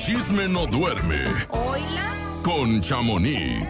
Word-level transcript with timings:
chisme 0.00 0.48
no 0.48 0.66
duerme 0.66 1.24
Hola. 1.50 2.14
con 2.42 2.80
Chamonix. 2.80 3.68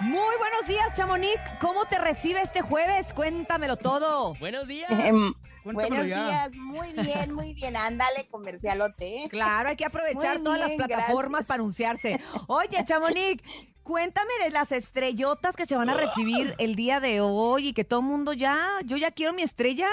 Muy 0.00 0.36
buenos 0.36 0.66
días, 0.66 0.96
Chamonix. 0.96 1.38
¿Cómo 1.60 1.84
te 1.86 1.98
recibe 2.00 2.42
este 2.42 2.62
jueves? 2.62 3.12
Cuéntamelo 3.12 3.76
todo. 3.76 4.34
Buenos 4.40 4.66
días. 4.66 4.90
Em, 4.90 5.32
Cuéntamelo 5.62 6.02
buenos 6.02 6.06
ya. 6.08 6.26
días, 6.26 6.54
muy 6.56 6.92
bien, 6.92 7.32
muy 7.32 7.54
bien. 7.54 7.76
Ándale, 7.76 8.26
comercialote. 8.28 9.22
¿eh? 9.22 9.28
Claro, 9.28 9.68
hay 9.68 9.76
que 9.76 9.84
aprovechar 9.84 10.38
todas 10.40 10.58
las 10.58 10.72
plataformas 10.72 11.30
gracias. 11.30 11.46
para 11.46 11.60
anunciarse. 11.60 12.20
Oye, 12.48 12.84
Chamonix, 12.84 13.40
cuéntame 13.84 14.32
de 14.42 14.50
las 14.50 14.72
estrellotas 14.72 15.54
que 15.54 15.64
se 15.66 15.76
van 15.76 15.88
a 15.88 15.94
recibir 15.94 16.56
el 16.58 16.74
día 16.74 16.98
de 16.98 17.20
hoy 17.20 17.68
y 17.68 17.72
que 17.72 17.84
todo 17.84 18.00
el 18.00 18.06
mundo 18.06 18.32
ya, 18.32 18.66
yo 18.84 18.96
ya 18.96 19.12
quiero 19.12 19.32
mi 19.32 19.42
estrella. 19.42 19.86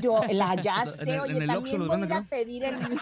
Yo 0.00 0.20
la 0.30 0.54
ya 0.54 0.86
sé, 0.86 1.20
oye, 1.20 1.36
en 1.36 1.42
el 1.42 1.56
Oxxo 1.56 1.76
también 1.86 1.88
voy 1.88 2.02
a 2.02 2.06
ir 2.06 2.12
a 2.12 2.22
pedir 2.22 2.64
el 2.64 2.76
mío. 2.88 3.00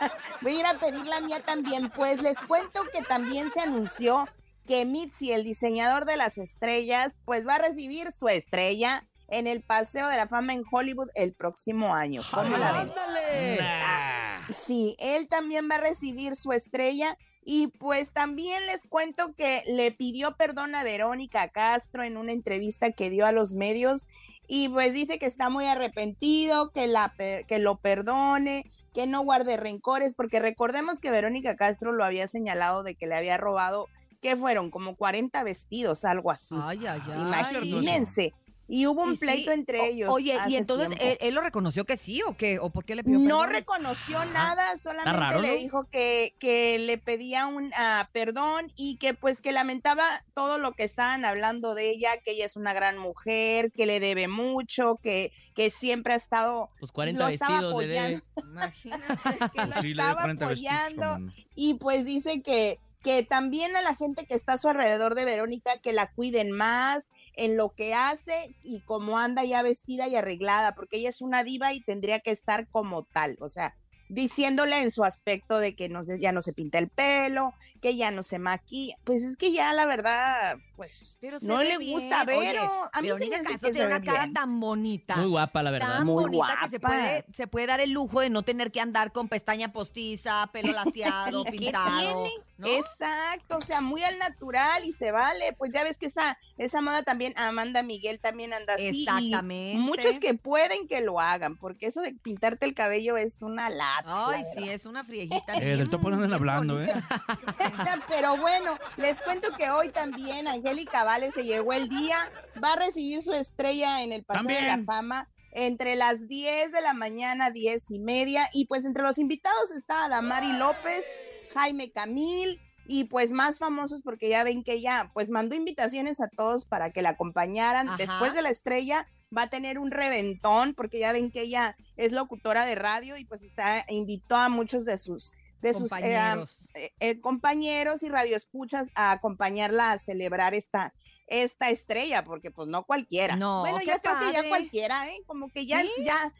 Voy 0.40 0.52
a 0.52 0.60
ir 0.60 0.66
a 0.66 0.74
pedir 0.74 1.04
la 1.06 1.20
mía 1.20 1.40
también. 1.44 1.90
Pues 1.90 2.22
les 2.22 2.40
cuento 2.40 2.84
que 2.92 3.02
también 3.02 3.50
se 3.50 3.60
anunció 3.60 4.28
que 4.64 4.84
Mitzi, 4.84 5.32
el 5.32 5.42
diseñador 5.42 6.04
de 6.04 6.16
las 6.16 6.38
estrellas, 6.38 7.18
pues 7.24 7.44
va 7.44 7.56
a 7.56 7.58
recibir 7.58 8.12
su 8.12 8.28
estrella 8.28 9.08
en 9.26 9.46
el 9.46 9.62
Paseo 9.62 10.06
de 10.08 10.16
la 10.16 10.28
Fama 10.28 10.52
en 10.52 10.62
Hollywood 10.70 11.08
el 11.14 11.34
próximo 11.34 11.94
año. 11.94 12.22
¿Cómo 12.30 12.56
la 12.56 12.72
ven? 12.72 12.80
¡Ándale! 12.90 13.56
Nah. 13.60 14.46
Sí, 14.50 14.96
él 14.98 15.28
también 15.28 15.68
va 15.70 15.76
a 15.76 15.80
recibir 15.80 16.36
su 16.36 16.52
estrella 16.52 17.16
y 17.44 17.68
pues 17.68 18.12
también 18.12 18.66
les 18.66 18.86
cuento 18.86 19.34
que 19.34 19.62
le 19.68 19.90
pidió 19.90 20.36
perdón 20.36 20.74
a 20.74 20.84
Verónica 20.84 21.48
Castro 21.48 22.02
en 22.02 22.16
una 22.16 22.32
entrevista 22.32 22.92
que 22.92 23.10
dio 23.10 23.26
a 23.26 23.32
los 23.32 23.54
medios 23.54 24.06
y 24.48 24.70
pues 24.70 24.94
dice 24.94 25.18
que 25.18 25.26
está 25.26 25.50
muy 25.50 25.66
arrepentido, 25.66 26.70
que, 26.70 26.86
la, 26.86 27.12
que 27.16 27.58
lo 27.58 27.76
perdone, 27.76 28.64
que 28.94 29.06
no 29.06 29.20
guarde 29.20 29.58
rencores, 29.58 30.14
porque 30.14 30.40
recordemos 30.40 31.00
que 31.00 31.10
Verónica 31.10 31.54
Castro 31.54 31.92
lo 31.92 32.02
había 32.02 32.26
señalado 32.28 32.82
de 32.82 32.94
que 32.94 33.06
le 33.06 33.14
había 33.14 33.36
robado, 33.36 33.88
¿qué 34.22 34.34
fueron? 34.36 34.70
Como 34.70 34.96
40 34.96 35.42
vestidos, 35.44 36.06
algo 36.06 36.30
así. 36.30 36.56
Ay, 36.60 36.86
ay, 36.86 37.00
ay. 37.06 37.20
Imagínense. 37.20 38.32
Y 38.70 38.86
hubo 38.86 39.02
un 39.02 39.14
Y 39.14 39.16
sí, 39.16 39.20
pleito 39.24 39.50
entre 39.50 39.80
o- 39.80 39.84
ellos. 39.86 40.10
Oye, 40.14 40.38
y 40.46 40.56
entonces. 40.56 40.96
¿él, 41.00 41.16
él 41.20 41.34
lo 41.34 41.40
reconoció 41.40 41.86
que 41.86 41.96
sí 41.96 42.20
o 42.22 42.36
qué? 42.36 42.58
¿O 42.58 42.68
por 42.70 42.84
qué 42.84 42.94
le 42.96 43.02
pidió 43.02 43.18
No 43.18 43.38
perdón? 43.40 43.54
reconoció 43.54 44.24
nada, 44.26 44.76
solamente 44.76 45.18
raro, 45.18 45.40
le 45.40 45.48
¿no? 45.48 45.54
dijo 45.54 45.84
que, 45.90 46.34
que 46.38 46.78
le 46.78 46.98
pedía 46.98 47.46
un 47.46 47.70
ah, 47.74 48.08
perdón 48.12 48.70
y 48.76 48.98
que 48.98 49.14
pues 49.14 49.40
que 49.40 49.52
lamentaba 49.52 50.04
todo 50.34 50.58
lo 50.58 50.72
que 50.72 50.84
estaban 50.84 51.24
hablando 51.24 51.74
de 51.74 51.88
ella, 51.90 52.18
que 52.22 52.32
ella 52.32 52.44
es 52.44 52.56
una 52.56 52.74
gran 52.74 52.98
mujer, 52.98 53.72
que 53.72 53.86
le 53.86 54.00
debe 54.00 54.28
mucho, 54.28 54.96
que, 55.02 55.32
que 55.54 55.70
siempre 55.70 56.12
ha 56.12 56.16
estado, 56.16 56.68
Pues 56.78 56.92
40 56.92 57.22
lo 57.24 57.28
estaba 57.30 57.52
vestidos 57.54 57.80
le 57.82 57.86
debe. 57.88 57.98
apoyando, 58.16 58.26
Imagínate. 58.52 59.38
que 59.54 59.60
lo 59.62 59.72
Pues 59.72 59.80
sí, 59.80 59.90
estaba 59.92 60.14
40 60.20 60.46
vestidos, 60.46 60.74
apoyando 60.74 61.32
y 61.54 61.74
pues 61.74 62.04
dice 62.04 62.42
que, 62.42 62.78
que 63.02 63.22
también 63.22 63.74
a 63.76 63.82
la 63.82 63.94
gente 63.94 64.26
que 64.26 64.34
está 64.34 64.54
a 64.54 64.58
su 64.58 64.68
alrededor 64.68 65.14
de 65.14 65.24
Verónica, 65.24 65.78
que 65.78 65.92
la 65.92 66.10
cuiden 66.12 66.50
más 66.50 67.08
en 67.38 67.56
lo 67.56 67.70
que 67.70 67.94
hace 67.94 68.54
y 68.64 68.80
cómo 68.80 69.16
anda 69.16 69.44
ya 69.44 69.62
vestida 69.62 70.08
y 70.08 70.16
arreglada, 70.16 70.74
porque 70.74 70.96
ella 70.96 71.08
es 71.10 71.20
una 71.22 71.44
diva 71.44 71.72
y 71.72 71.80
tendría 71.80 72.18
que 72.20 72.32
estar 72.32 72.68
como 72.68 73.04
tal, 73.04 73.36
o 73.40 73.48
sea, 73.48 73.74
diciéndole 74.10 74.80
en 74.82 74.90
su 74.90 75.04
aspecto 75.04 75.58
de 75.58 75.76
que 75.76 75.88
no, 75.88 76.02
se- 76.02 76.18
ya 76.18 76.32
no 76.32 76.40
se 76.42 76.52
pinta 76.54 76.78
el 76.78 76.88
pelo, 76.88 77.52
que 77.80 77.94
ya 77.94 78.10
no 78.10 78.22
se 78.22 78.38
maquilla, 78.38 78.96
pues 79.04 79.22
es 79.22 79.36
que 79.36 79.52
ya 79.52 79.72
la 79.74 79.86
verdad, 79.86 80.56
pues 80.76 81.18
Pero 81.20 81.36
no 81.42 81.62
le 81.62 81.78
bien. 81.78 81.92
gusta 81.92 82.24
ver, 82.24 82.38
Oye, 82.38 82.58
a 82.92 83.02
mí 83.02 83.08
sí 83.18 83.28
me 83.30 83.36
Castro 83.42 83.68
que 83.68 83.70
tiene 83.70 83.86
una 83.86 84.02
cara 84.02 84.22
bien. 84.22 84.34
tan 84.34 84.58
bonita. 84.60 85.14
Muy 85.16 85.28
guapa, 85.28 85.62
la 85.62 85.70
verdad. 85.70 85.98
tan 85.98 86.06
Muy 86.06 86.24
bonita 86.24 86.58
que 86.62 86.70
se 86.70 86.78
guapa. 86.78 86.96
puede, 86.96 87.24
se 87.34 87.46
puede 87.46 87.66
dar 87.66 87.80
el 87.80 87.90
lujo 87.92 88.20
de 88.20 88.30
no 88.30 88.42
tener 88.42 88.72
que 88.72 88.80
andar 88.80 89.12
con 89.12 89.28
pestaña 89.28 89.72
postiza, 89.72 90.48
pelo 90.52 90.72
laseado, 90.72 91.44
¿Qué 91.44 91.50
pintado. 91.52 92.24
tiene? 92.24 92.30
¿No? 92.58 92.66
Exacto, 92.66 93.56
o 93.56 93.60
sea, 93.60 93.80
muy 93.80 94.02
al 94.02 94.18
natural 94.18 94.84
y 94.84 94.92
se 94.92 95.12
vale. 95.12 95.54
Pues 95.56 95.72
ya 95.72 95.84
ves 95.84 95.96
que 95.96 96.06
esa, 96.06 96.38
esa 96.58 96.80
moda 96.80 97.02
también, 97.02 97.32
Amanda 97.36 97.82
Miguel 97.82 98.20
también 98.20 98.52
anda 98.52 98.74
así. 98.74 98.84
y 98.84 99.02
Exactamente. 99.04 99.78
Muchos 99.78 100.20
que 100.20 100.34
pueden 100.34 100.86
que 100.88 101.00
lo 101.00 101.20
hagan, 101.20 101.56
porque 101.56 101.86
eso 101.86 102.02
de 102.02 102.12
pintarte 102.14 102.66
el 102.66 102.74
cabello 102.74 103.16
es 103.16 103.42
una 103.42 103.70
lata. 103.70 104.28
Ay, 104.28 104.42
la 104.42 104.62
sí, 104.62 104.68
es 104.68 104.84
una 104.84 105.04
friejita. 105.04 105.52
Eh, 105.58 105.76
del 105.76 105.90
topo 105.90 106.08
no 106.08 106.16
andan 106.16 106.34
hablando, 106.34 106.80
¿eh? 106.80 106.88
Pero 108.08 108.36
bueno, 108.36 108.78
les 108.96 109.20
cuento 109.20 109.48
que 109.56 109.70
hoy 109.70 109.88
también 109.88 110.46
Angélica 110.46 111.04
Vale 111.04 111.30
se 111.30 111.44
llegó 111.44 111.72
el 111.72 111.88
día, 111.88 112.30
va 112.62 112.74
a 112.74 112.76
recibir 112.76 113.22
su 113.22 113.32
estrella 113.32 114.02
en 114.02 114.12
el 114.12 114.24
Paseo 114.24 114.54
de 114.54 114.62
la. 114.62 114.78
Fama 114.84 115.28
entre 115.52 115.96
las 115.96 116.28
10 116.28 116.72
de 116.72 116.80
la 116.80 116.94
mañana, 116.94 117.50
10 117.50 117.90
y 117.90 117.98
media, 117.98 118.48
y 118.52 118.66
pues 118.66 118.84
entre 118.84 119.02
los 119.02 119.18
invitados 119.18 119.70
está 119.76 120.08
Damari 120.08 120.52
López, 120.52 121.04
Jaime 121.52 121.90
Camil, 121.90 122.60
y 122.88 123.04
pues 123.04 123.30
más 123.30 123.58
famosos 123.58 124.00
porque 124.02 124.30
ya 124.30 124.42
ven 124.42 124.64
que 124.64 124.72
ella 124.72 125.10
pues 125.12 125.28
mandó 125.28 125.54
invitaciones 125.54 126.20
a 126.20 126.28
todos 126.28 126.64
para 126.64 126.90
que 126.90 127.02
la 127.02 127.10
acompañaran. 127.10 127.86
Ajá. 127.86 127.96
Después 127.98 128.34
de 128.34 128.42
la 128.42 128.48
estrella 128.48 129.06
va 129.36 129.42
a 129.42 129.50
tener 129.50 129.78
un 129.78 129.90
reventón 129.90 130.74
porque 130.74 130.98
ya 130.98 131.12
ven 131.12 131.30
que 131.30 131.42
ella 131.42 131.76
es 131.96 132.12
locutora 132.12 132.64
de 132.64 132.74
radio 132.74 133.18
y 133.18 133.26
pues 133.26 133.42
está 133.42 133.84
invitó 133.88 134.36
a 134.36 134.48
muchos 134.48 134.86
de 134.86 134.96
sus 134.96 135.32
de 135.60 135.74
sus 135.74 135.92
eh, 135.92 135.96
Compañeros. 135.96 136.68
eh, 136.74 136.90
eh, 137.00 137.20
compañeros 137.20 138.02
y 138.02 138.08
radioescuchas 138.08 138.90
a 138.94 139.12
acompañarla 139.12 139.90
a 139.90 139.98
celebrar 139.98 140.54
esta 140.54 140.94
esta 141.30 141.70
estrella 141.70 142.24
porque 142.24 142.50
pues 142.50 142.68
no 142.68 142.84
cualquiera. 142.84 143.36
No, 143.36 143.60
bueno, 143.60 143.78
yo 143.80 143.92
creo 144.02 144.18
que 144.18 144.32
ya 144.32 144.48
cualquiera, 144.48 145.08
¿eh? 145.10 145.20
Como 145.26 145.50
que 145.50 145.66
ya 145.66 145.80
Sí. 145.82 145.90
ya 146.04 146.32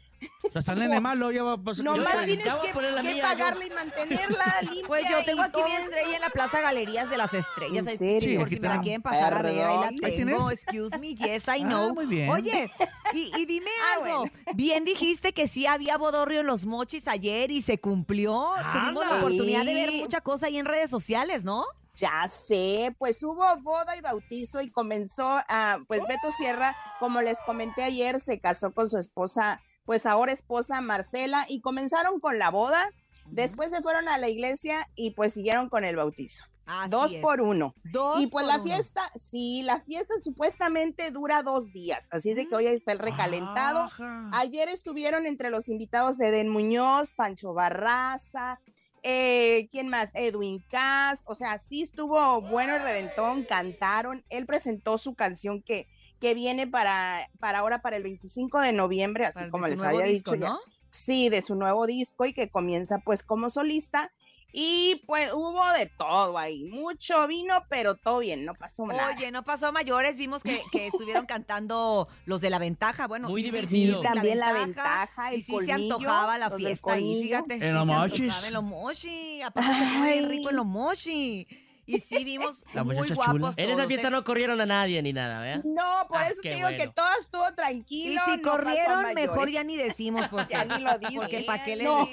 O 0.43 0.51
sea, 0.51 0.61
sale 0.61 0.87
de 0.87 0.99
malo, 0.99 1.31
ya 1.31 1.43
va 1.43 1.53
a 1.53 1.57
pasar. 1.57 1.85
no 1.85 1.95
yo 1.95 2.03
más 2.03 2.13
te- 2.17 2.25
tienes 2.25 2.53
que, 2.55 2.73
poner 2.73 2.93
la 2.93 3.01
que 3.01 3.13
mía, 3.13 3.17
yo. 3.17 3.21
pagarla 3.29 3.65
y 3.65 3.69
mantenerla 3.69 4.55
limpia. 4.61 4.87
Pues 4.87 5.03
yo 5.09 5.23
tengo 5.23 5.41
aquí 5.43 5.59
mi 5.63 5.71
estrella 5.75 6.15
en 6.15 6.21
la 6.21 6.29
Plaza 6.29 6.59
Galerías 6.61 7.09
de 7.09 7.17
las 7.17 7.33
Estrellas. 7.33 7.87
¿En 7.87 7.97
serio? 7.97 8.39
Por 8.41 8.49
si 8.49 8.55
Aquí 8.55 8.61
me 8.61 8.67
la 8.67 8.73
está. 8.73 8.83
quieren 8.83 9.01
pasar 9.01 9.33
a 9.33 9.41
ver, 9.41 9.61
ahí 9.61 9.97
la 9.97 10.09
tengo. 10.09 10.51
Excuse 10.51 10.97
me, 10.99 11.15
yes, 11.15 11.47
I 11.47 11.51
Ah, 11.51 11.65
know. 11.65 11.93
muy 11.93 12.05
bien. 12.05 12.29
Oye, 12.29 12.69
y, 13.13 13.31
y 13.37 13.45
dime 13.45 13.69
Ah, 13.81 13.93
algo. 14.03 14.17
bueno. 14.19 14.31
Bien 14.55 14.83
dijiste 14.83 15.33
que 15.33 15.47
sí 15.47 15.65
había 15.67 15.97
bodorrio 15.97 16.41
en 16.41 16.47
los 16.47 16.65
mochis 16.65 17.07
ayer 17.07 17.51
y 17.51 17.61
se 17.61 17.79
cumplió. 17.79 18.49
Tuvimos 18.73 19.05
la 19.07 19.17
oportunidad 19.19 19.63
de 19.63 19.73
ver 19.73 19.91
mucha 19.93 20.19
cosa 20.21 20.47
ahí 20.47 20.57
en 20.57 20.65
redes 20.65 20.89
sociales, 20.89 21.43
¿no? 21.45 21.63
Ya 21.95 22.27
sé, 22.29 22.95
pues 22.97 23.21
hubo 23.23 23.43
boda 23.61 23.97
y 23.97 24.01
bautizo 24.01 24.61
y 24.61 24.71
comenzó 24.71 25.39
a, 25.49 25.79
pues 25.87 26.01
Beto 26.07 26.31
Sierra, 26.31 26.75
como 26.99 27.21
les 27.21 27.41
comenté 27.41 27.83
ayer, 27.83 28.19
se 28.19 28.39
casó 28.39 28.71
con 28.73 28.89
su 28.89 28.97
esposa, 28.97 29.61
pues 29.85 30.05
ahora 30.05 30.31
esposa 30.31 30.79
Marcela, 30.81 31.45
y 31.49 31.61
comenzaron 31.61 32.19
con 32.19 32.39
la 32.39 32.51
boda, 32.51 32.89
después 33.25 33.71
se 33.71 33.81
fueron 33.81 34.07
a 34.07 34.17
la 34.17 34.29
iglesia 34.29 34.87
y 34.95 35.11
pues 35.11 35.33
siguieron 35.33 35.67
con 35.69 35.83
el 35.83 35.95
bautizo. 35.95 36.45
Así 36.65 36.89
dos 36.91 37.13
es. 37.13 37.21
por 37.21 37.41
uno. 37.41 37.73
Dos 37.91 38.21
y 38.21 38.27
pues 38.27 38.45
la 38.45 38.55
uno. 38.55 38.63
fiesta, 38.63 39.01
sí, 39.17 39.63
la 39.63 39.81
fiesta 39.81 40.13
supuestamente 40.23 41.09
dura 41.09 41.41
dos 41.41 41.73
días, 41.73 42.07
así 42.11 42.29
es 42.29 42.35
de 42.35 42.47
que 42.47 42.55
hoy 42.55 42.67
está 42.67 42.91
el 42.91 42.99
recalentado. 42.99 43.79
Ajá. 43.79 44.29
Ayer 44.33 44.69
estuvieron 44.69 45.25
entre 45.25 45.49
los 45.49 45.67
invitados 45.67 46.19
Eden 46.19 46.47
Muñoz, 46.47 47.13
Pancho 47.13 47.53
Barraza, 47.55 48.59
eh, 49.03 49.67
¿quién 49.71 49.87
más? 49.87 50.11
Edwin 50.13 50.63
Cass, 50.69 51.21
o 51.25 51.35
sea, 51.35 51.59
sí 51.59 51.81
estuvo 51.81 52.41
bueno 52.41 52.75
el 52.75 52.83
reventón, 52.83 53.43
cantaron, 53.43 54.23
él 54.29 54.45
presentó 54.45 54.97
su 54.97 55.15
canción 55.15 55.61
que, 55.61 55.87
que 56.19 56.33
viene 56.33 56.67
para, 56.67 57.29
para 57.39 57.59
ahora, 57.59 57.81
para 57.81 57.97
el 57.97 58.03
25 58.03 58.59
de 58.61 58.73
noviembre, 58.73 59.25
así 59.25 59.49
como 59.49 59.67
les 59.67 59.79
había 59.81 60.05
disco, 60.05 60.31
dicho 60.31 60.45
ya. 60.45 60.49
¿no? 60.49 60.59
Sí, 60.87 61.29
de 61.29 61.41
su 61.41 61.55
nuevo 61.55 61.85
disco 61.85 62.25
y 62.25 62.33
que 62.33 62.49
comienza 62.49 62.99
pues 62.99 63.23
como 63.23 63.49
solista. 63.49 64.11
Y 64.51 65.03
pues 65.05 65.31
hubo 65.31 65.63
de 65.73 65.85
todo 65.85 66.37
ahí, 66.37 66.63
mucho 66.65 67.27
vino, 67.27 67.63
pero 67.69 67.95
todo 67.95 68.17
bien, 68.19 68.45
no 68.45 68.55
pasó 68.55 68.87
nada. 68.87 69.13
Oye, 69.15 69.31
no 69.31 69.43
pasó 69.43 69.67
a 69.67 69.71
mayores, 69.71 70.17
vimos 70.17 70.41
que, 70.41 70.59
que 70.71 70.87
estuvieron 70.87 71.27
cantando 71.27 72.07
los 72.25 72.41
de 72.41 72.49
la 72.49 72.57
ventaja, 72.57 73.07
bueno. 73.07 73.29
Muy 73.29 73.41
y- 73.41 73.43
divertido. 73.45 73.97
Sí, 74.01 74.03
también 74.03 74.39
la 74.39 74.51
ventaja, 74.53 75.31
el 75.31 75.39
y 75.39 75.43
sí 75.43 75.45
se 75.45 75.51
colmillo, 75.53 75.75
antojaba 75.95 76.37
la 76.39 76.49
los 76.49 76.57
fiesta 76.57 76.93
ahí, 76.93 77.23
fíjate. 77.23 77.59
sí 77.59 77.65
En 77.65 77.73
los 77.75 77.87
se 77.87 77.93
mochis. 77.93 78.43
En 78.43 78.53
los 78.53 78.63
mochi, 78.63 79.41
aparte 79.43 79.71
se 79.71 80.11
bien 80.13 80.29
rico 80.29 80.49
en 80.49 80.55
los 80.55 80.65
mochi. 80.65 81.47
Y 81.85 81.99
sí 82.01 82.23
vimos 82.23 82.63
La 82.73 82.83
muy 82.83 82.95
guapos 82.95 83.25
chula. 83.33 83.53
En 83.57 83.65
esa 83.69 83.77
todos, 83.77 83.87
fiesta 83.87 84.07
¿eh? 84.09 84.11
no 84.11 84.23
corrieron 84.23 84.61
a 84.61 84.65
nadie 84.67 85.01
ni 85.01 85.11
nada, 85.13 85.41
¿verdad? 85.41 85.63
No, 85.63 86.07
por 86.07 86.19
Ah, 86.19 86.27
eso 86.27 86.41
te 86.41 86.53
digo 86.53 86.67
que 86.69 86.77
bueno. 86.77 86.93
todo 86.93 87.07
estuvo 87.19 87.49
Y 87.51 87.55
tranquilo. 87.55 88.21
si 88.25 88.37
no 88.37 88.51
corrieron, 88.51 89.13
mejor 89.15 89.49
ya 89.49 89.63
ni 89.63 89.75
decimos 89.75 90.27
porque, 90.31 90.53
Ya 90.53 90.65
ni 90.65 90.83
lo 90.83 90.97
dices. 90.99 91.15
porque 91.17 91.43
para 91.43 91.63
qué 91.63 91.75
le 91.75 91.83
No. 91.85 92.07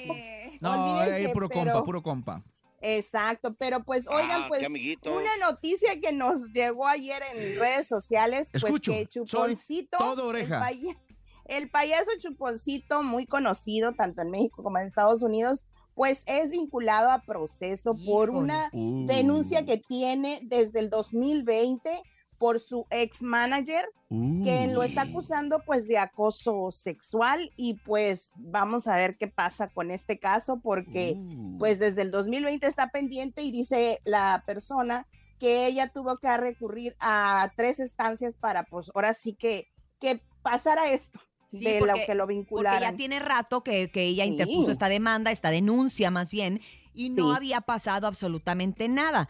No, 0.61 0.71
Olvídense, 0.93 1.27
ahí 1.27 1.33
puro 1.33 1.49
pero- 1.49 1.59
compa, 1.71 1.83
puro 1.85 2.03
compa. 2.03 2.43
Exacto, 2.81 3.55
pero 3.55 3.83
pues 3.83 4.07
oigan, 4.07 4.43
Ah, 4.43 4.45
pues 4.47 4.59
qué 4.59 4.65
amiguitos. 4.67 5.11
una 5.11 5.35
noticia 5.37 5.99
que 5.99 6.11
nos 6.11 6.51
llegó 6.53 6.85
ayer 6.87 7.21
en 7.33 7.57
redes 7.59 7.87
sociales, 7.87 8.49
Escucho, 8.53 8.91
pues 8.91 8.99
que 9.01 9.07
Chuponcito, 9.07 9.97
todo 9.97 10.27
oreja. 10.27 10.55
El, 10.57 10.61
paya- 10.61 10.99
el 11.45 11.69
payaso 11.71 12.11
Chuponcito, 12.19 13.01
muy 13.01 13.25
conocido 13.25 13.93
tanto 13.93 14.21
en 14.21 14.29
México 14.29 14.61
como 14.61 14.77
en 14.77 14.85
Estados 14.85 15.23
Unidos, 15.23 15.65
pues 15.95 16.23
es 16.27 16.51
vinculado 16.51 17.09
a 17.09 17.21
proceso 17.23 17.95
por 18.05 18.29
una 18.29 18.69
Uh. 18.71 19.05
denuncia 19.07 19.65
que 19.65 19.77
tiene 19.77 20.39
desde 20.43 20.79
el 20.79 20.91
2020 20.91 21.89
por 22.37 22.59
su 22.59 22.85
ex 22.89 23.21
manager, 23.21 23.85
que 24.09 24.69
lo 24.73 24.83
está 24.83 25.01
acusando 25.01 25.61
pues 25.65 25.87
de 25.87 25.97
acoso 25.97 26.71
sexual 26.71 27.51
y 27.57 27.73
pues 27.75 28.35
vamos 28.39 28.87
a 28.87 28.95
ver 28.95 29.17
qué 29.17 29.27
pasa 29.27 29.67
con 29.69 29.91
este 29.91 30.17
caso 30.19 30.59
porque 30.61 31.15
Uh. 31.17 31.57
pues 31.57 31.79
desde 31.79 32.03
el 32.03 32.11
2020 32.11 32.65
está 32.67 32.89
pendiente 32.89 33.41
y 33.41 33.51
dice 33.51 33.99
la 34.05 34.43
persona 34.45 35.07
que 35.39 35.67
ella 35.67 35.89
tuvo 35.89 36.17
que 36.17 36.35
recurrir 36.37 36.95
a 36.99 37.51
tres 37.55 37.79
estancias 37.79 38.37
para 38.37 38.63
pues 38.63 38.89
ahora 38.95 39.13
sí 39.13 39.33
que, 39.33 39.67
que 39.99 40.21
pasara 40.41 40.89
esto 40.89 41.19
Sí, 41.51 41.59
de 41.63 41.79
lo 41.79 41.87
porque- 41.87 42.05
que 42.05 42.15
lo 42.15 42.23
Porque 42.25 42.35
vincularan. 42.35 42.81
ya 42.91 42.97
tiene 42.97 43.19
rato 43.19 43.63
que, 43.63 43.89
que 43.91 44.03
ella 44.03 44.23
Sí. 44.25 44.31
interpuso 44.31 44.69
esta 44.71 44.89
demanda, 44.89 45.31
esta 45.31 45.49
denuncia 45.49 46.11
más 46.11 46.29
bien, 46.31 46.59
y 46.93 47.09
no 47.09 47.29
Sí. 47.31 47.35
había 47.37 47.61
pasado 47.61 48.05
absolutamente 48.07 48.89
nada. 48.89 49.29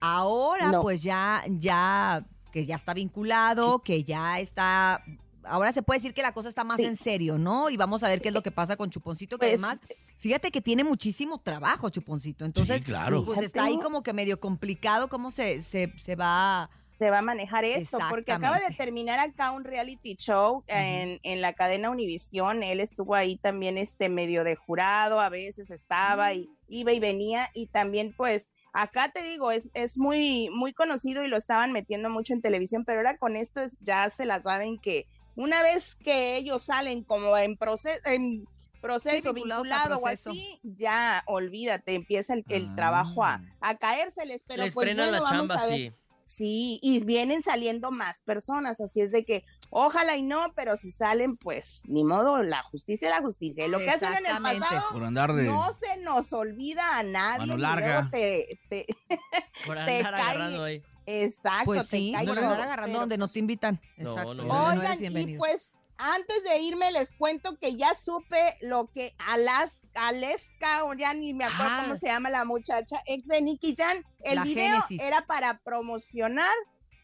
Ahora, 0.00 0.72
No. 0.72 0.82
pues 0.82 1.02
ya, 1.04 1.44
ya, 1.48 2.26
que 2.52 2.66
ya 2.66 2.76
está 2.76 2.94
vinculado, 2.94 3.80
que 3.80 4.04
ya 4.04 4.38
está. 4.38 5.02
Ahora 5.44 5.72
se 5.72 5.82
puede 5.82 5.98
decir 5.98 6.14
que 6.14 6.22
la 6.22 6.32
cosa 6.32 6.48
está 6.48 6.62
más 6.62 6.76
Sí. 6.76 6.84
en 6.84 6.94
serio, 6.96 7.36
¿no? 7.36 7.68
Y 7.68 7.76
vamos 7.76 8.04
a 8.04 8.08
ver 8.08 8.20
qué 8.20 8.28
es 8.28 8.34
lo 8.34 8.42
que 8.42 8.52
pasa 8.52 8.76
con 8.76 8.90
Chuponcito, 8.90 9.38
que 9.38 9.46
Pues, 9.48 9.52
además, 9.64 9.84
fíjate 10.18 10.52
que 10.52 10.60
tiene 10.60 10.84
muchísimo 10.84 11.38
trabajo, 11.40 11.90
Chuponcito. 11.90 12.44
Entonces, 12.44 12.78
Sí, 12.78 12.84
claro. 12.84 13.24
pues 13.24 13.40
está 13.40 13.64
ahí 13.64 13.76
como 13.82 14.04
que 14.04 14.12
medio 14.12 14.38
complicado 14.38 15.08
cómo 15.08 15.32
se, 15.32 15.64
se, 15.64 15.92
se 16.04 16.14
va. 16.14 16.70
se 16.96 17.10
va 17.10 17.18
a 17.18 17.22
manejar 17.22 17.64
esto, 17.64 17.98
porque 18.08 18.30
acaba 18.30 18.60
de 18.60 18.72
terminar 18.76 19.18
acá 19.18 19.50
un 19.50 19.64
reality 19.64 20.14
show 20.14 20.62
en, 20.68 21.18
en 21.24 21.40
la 21.40 21.52
cadena 21.54 21.90
Univisión, 21.90 22.62
él 22.62 22.78
estuvo 22.78 23.16
ahí 23.16 23.34
también 23.36 23.76
este 23.78 24.08
medio 24.08 24.44
de 24.44 24.54
jurado, 24.54 25.18
a 25.18 25.28
veces 25.28 25.72
estaba 25.72 26.32
y 26.34 26.48
iba 26.68 26.92
y 26.92 27.00
venía 27.00 27.48
y 27.54 27.66
también 27.66 28.14
pues 28.16 28.48
acá 28.72 29.10
te 29.12 29.22
digo, 29.22 29.50
es, 29.52 29.70
es 29.74 29.96
muy, 29.98 30.48
muy 30.50 30.72
conocido 30.72 31.24
y 31.24 31.28
lo 31.28 31.36
estaban 31.36 31.72
metiendo 31.72 32.10
mucho 32.10 32.32
en 32.32 32.40
televisión, 32.42 32.84
pero 32.84 32.98
ahora 33.00 33.16
con 33.18 33.36
esto 33.36 33.60
es- 33.60 33.76
ya 33.80 34.08
se 34.10 34.24
la 34.24 34.40
saben 34.40 34.78
que 34.80 35.06
una 35.34 35.62
vez 35.62 35.94
que 36.04 36.36
ellos 36.36 36.64
salen 36.64 37.04
como 37.04 37.36
en 37.38 37.56
proceso, 37.56 38.00
en 38.04 38.44
proceso 38.80 39.32
vinculado 39.32 39.96
o 39.98 40.06
así, 40.06 40.58
ya 40.62 41.22
olvídate, 41.26 41.94
empieza 41.94 42.34
el, 42.34 42.44
el 42.48 42.74
trabajo 42.74 43.24
a, 43.24 43.40
a 43.60 43.76
caérseles, 43.76 44.44
pero 44.46 44.64
Les 44.64 44.74
pues 44.74 44.86
bueno, 44.96 45.10
la 45.12 45.20
vamos 45.20 45.48
chamba, 45.48 45.54
a 45.54 45.66
ver. 45.66 45.76
sí. 45.78 45.92
Sí, 46.24 46.78
y 46.82 47.04
vienen 47.04 47.42
saliendo 47.42 47.90
más 47.90 48.20
personas, 48.22 48.80
así 48.80 49.00
es 49.00 49.10
de 49.10 49.24
que 49.24 49.44
ojalá 49.70 50.16
y 50.16 50.22
no, 50.22 50.52
pero 50.54 50.76
si 50.76 50.90
salen, 50.90 51.36
pues 51.36 51.82
ni 51.86 52.04
modo, 52.04 52.42
la 52.42 52.62
justicia 52.64 53.08
es 53.08 53.14
la 53.14 53.22
justicia. 53.22 53.66
Y 53.66 53.68
lo 53.68 53.78
que 53.78 53.90
hacen 53.90 54.14
en 54.14 54.26
el 54.26 54.42
pasado 54.42 54.82
Por 54.92 55.04
andar 55.04 55.32
de. 55.34 55.44
no 55.44 55.72
se 55.72 55.98
nos 56.00 56.32
olvida 56.32 56.98
a 56.98 57.02
nadie. 57.02 57.38
Mano 57.40 57.56
larga. 57.56 58.08
te- 58.10 58.58
te- 58.68 58.86
Por 59.66 59.76
Te 59.76 59.80
andar 59.98 60.14
cae- 60.14 60.22
agarrando 60.22 60.64
ahí. 60.64 60.82
exacto, 61.06 61.64
Pues 61.66 61.88
te 61.88 61.96
sí, 61.98 62.12
cae 62.14 62.26
por 62.26 62.34
no 62.36 62.40
andar 62.42 62.54
todo, 62.56 62.62
agarrando 62.64 62.92
pero, 62.92 63.00
donde 63.00 63.18
no 63.18 63.24
pues, 63.26 63.32
te 63.32 63.38
invitan. 63.38 63.80
No, 63.96 64.10
Exacto. 64.12 64.34
no, 64.34 64.66
Oigan, 64.68 64.98
y 65.04 65.36
pues 65.36 65.76
antes 66.14 66.42
de 66.44 66.60
irme 66.60 66.90
les 66.92 67.12
cuento 67.12 67.56
que 67.58 67.76
ya 67.76 67.94
supe 67.94 68.40
lo 68.62 68.86
que 68.92 69.14
Alas, 69.18 69.86
Aleska, 69.94 70.84
o 70.84 70.94
ya 70.94 71.14
ni 71.14 71.32
me 71.34 71.44
acuerdo 71.44 71.72
Ah. 71.72 71.82
cómo 71.84 71.96
se 71.96 72.06
llama 72.06 72.30
la 72.30 72.44
muchacha, 72.44 72.96
ex 73.06 73.26
de 73.28 73.40
Nicky 73.42 73.74
Jan, 73.76 74.04
el 74.24 74.36
La 74.36 74.42
video 74.44 74.80
Génesis. 74.82 75.00
era 75.00 75.26
para 75.26 75.60
promocionar 75.60 76.50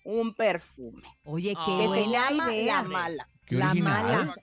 un 0.04 0.34
perfume 0.34 1.02
Oye, 1.24 1.54
qué 1.54 1.72
Que 1.76 1.78
que 1.84 1.88
se 1.88 2.08
llama 2.10 2.54
idea. 2.54 2.76
La 2.76 2.88
Mala. 2.88 3.28
Qué 3.46 3.56
La 3.56 3.70
original. 3.70 4.04
mala. 4.04 4.34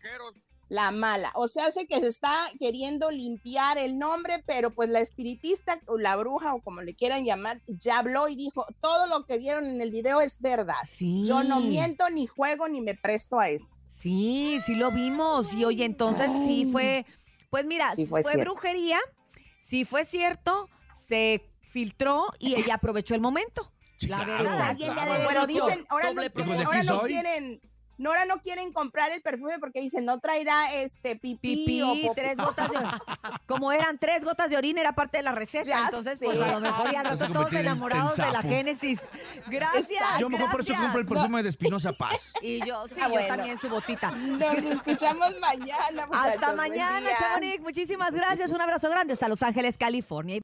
La 0.68 0.90
mala. 0.92 1.31
O 1.36 1.48
sea, 1.48 1.68
hace 1.68 1.86
que 1.86 2.00
se 2.00 2.08
está 2.08 2.48
queriendo 2.60 3.12
limpiar 3.12 3.78
el 3.78 4.00
nombre, 4.00 4.44
pero 4.48 4.72
pues 4.72 4.90
la 4.90 5.00
espiritista 5.00 5.80
o 5.86 5.98
la 6.00 6.16
bruja 6.16 6.56
o 6.56 6.62
como 6.62 6.81
le 6.81 6.96
quieran 6.96 7.24
llamar, 7.24 7.62
ya 7.68 8.00
habló 8.00 8.28
y 8.30 8.36
dijo, 8.36 8.66
todo 8.81 9.06
lo 9.06 9.25
que 9.28 9.38
vieron 9.38 9.66
en 9.66 9.80
el 9.81 9.92
video 9.92 10.22
es 10.22 10.42
verdad. 10.42 10.74
Sí. 10.98 11.24
Yo 11.24 11.44
no 11.44 11.62
miento, 11.62 12.10
ni 12.10 12.25
juego, 12.25 12.68
ni 12.68 12.81
me 12.81 12.96
presto 12.96 13.40
a 13.40 13.50
eso. 13.50 13.75
Sí, 14.06 14.60
sí 14.63 14.75
lo 14.75 14.92
vimos. 14.92 15.52
Y 15.52 15.66
oye, 15.66 15.84
entonces 15.84 16.30
sí 16.46 16.69
fue, 16.72 17.07
pues 17.50 17.66
mira, 17.66 17.90
Sí 17.90 18.06
fue, 18.06 18.22
brujería, 18.38 19.00
sí 19.60 19.84
fue 19.84 20.06
cierto, 20.06 20.69
se 21.07 21.50
filtró 21.63 22.28
y 22.38 22.54
ella 22.54 22.75
aprovechó 22.75 23.16
el 23.16 23.22
momento. 23.22 23.72
Sí, 23.98 24.06
la 24.07 24.24
verdad, 24.24 24.62
alguien 24.62 24.94
claro. 24.94 25.48
dicho, 25.48 25.66
dicen, 25.66 25.88
ahora, 25.90 26.13
promoción. 26.31 26.68
ahora 26.68 26.84
¿De 26.84 26.86
no 26.86 27.02
quieren, 27.98 28.28
no, 28.28 28.36
no 28.36 28.42
quieren 28.42 28.74
comprar 28.74 29.12
el 29.12 29.22
perfume 29.22 29.60
porque 29.60 29.80
dicen, 29.82 30.06
no 30.06 30.20
traerá 30.20 30.74
este 30.74 31.16
pipí, 31.16 31.56
Pipí, 31.66 31.82
o 31.82 31.96
popó". 31.96 32.14
tres 32.16 32.38
gotas 32.38 32.70
de 32.72 32.78
Como 33.46 33.72
eran 33.72 33.98
tres 33.98 34.24
gotas 34.24 34.50
de 34.50 34.58
orina, 34.58 34.82
era 34.82 34.94
parte 34.94 35.18
de 35.18 35.24
la 35.24 35.32
receta. 35.32 35.68
Ya 35.68 35.86
entonces, 35.86 36.20
sé. 36.20 36.26
pues 36.26 36.42
a 36.42 36.54
lo 36.54 36.60
mejor 36.60 36.92
ya 36.92 37.04
nosotros 37.04 37.32
todos 37.50 37.54
enamorados 37.54 38.20
en 38.20 38.26
de 38.26 38.32
la. 38.32 38.42
Génesis. 38.42 39.00
Gracias. 39.48 39.92
Exacto. 39.92 40.20
Yo 40.20 40.30
mejor 40.30 40.52
por 40.52 40.62
eso 40.62 40.74
compro 40.76 41.00
el 41.00 41.06
perfume 41.06 41.44
de 41.44 41.50
Espinosa 41.50 41.94
Paz. 41.94 42.34
Y 42.42 42.66
yo, 42.66 42.88
sí, 42.88 42.96
Ah, 43.02 43.10
yo 43.12 43.26
también 43.28 43.58
su 43.58 43.70
botita. 43.70 44.12
Nos 44.12 44.58
escuchamos 44.58 45.40
mañana, 45.40 46.06
muchachos. 46.06 46.34
Hasta 46.34 46.56
mañana. 46.56 47.10
Chamonix. 47.18 47.62
Muchísimas 47.62 48.14
gracias. 48.14 48.52
Un 48.52 48.62
abrazo 48.62 48.90
grande 48.90 49.14
hasta 49.14 49.28
Los 49.28 49.42
Ángeles, 49.42 49.78
California. 49.78 50.36